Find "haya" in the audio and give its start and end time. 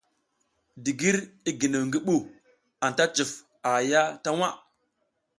3.77-4.01